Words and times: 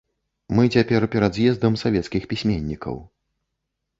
Мы 0.59 0.63
цяпер 0.75 1.03
перад 1.15 1.31
з'ездам 1.37 1.77
савецкіх 1.83 2.27
пісьменнікаў. 2.31 2.95